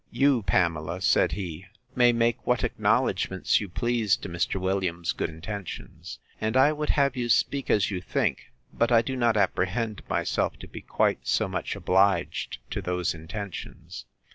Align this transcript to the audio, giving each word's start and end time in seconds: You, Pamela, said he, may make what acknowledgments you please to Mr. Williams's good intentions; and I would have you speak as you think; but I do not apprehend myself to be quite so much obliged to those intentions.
You, 0.09 0.41
Pamela, 0.41 0.99
said 0.99 1.33
he, 1.33 1.67
may 1.93 2.11
make 2.11 2.47
what 2.47 2.63
acknowledgments 2.63 3.61
you 3.61 3.69
please 3.69 4.17
to 4.17 4.29
Mr. 4.29 4.59
Williams's 4.59 5.13
good 5.13 5.29
intentions; 5.29 6.17
and 6.41 6.57
I 6.57 6.71
would 6.73 6.89
have 6.89 7.15
you 7.15 7.29
speak 7.29 7.69
as 7.69 7.91
you 7.91 8.01
think; 8.01 8.51
but 8.73 8.91
I 8.91 9.03
do 9.03 9.15
not 9.15 9.37
apprehend 9.37 10.01
myself 10.09 10.57
to 10.57 10.67
be 10.67 10.81
quite 10.81 11.27
so 11.27 11.47
much 11.47 11.75
obliged 11.75 12.57
to 12.71 12.81
those 12.81 13.13
intentions. 13.13 14.05